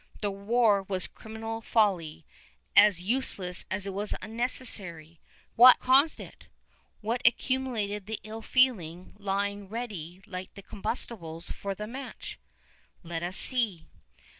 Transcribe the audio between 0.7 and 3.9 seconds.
was criminal folly, as useless as